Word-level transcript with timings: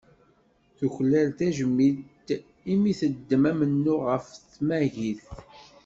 Tuklal 0.77 1.29
tajmilt 1.37 2.27
i 2.71 2.73
mi 2.81 2.91
teddem 2.99 3.43
amennuɣ 3.51 4.01
ɣef 4.09 4.25
tmagit. 4.53 5.23